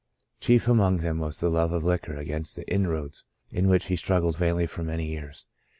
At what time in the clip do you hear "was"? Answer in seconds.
1.19-1.39